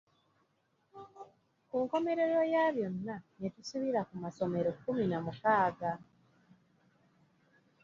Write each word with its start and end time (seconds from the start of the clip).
Ku 1.67 1.75
nkomerero 1.83 2.41
ya 2.53 2.63
byonna 2.75 3.15
ne 3.39 3.47
tusibira 3.53 4.01
ku 4.07 4.15
masomero 4.23 4.69
kkumi 4.75 5.05
na 5.07 5.19
mukaaga. 5.25 5.91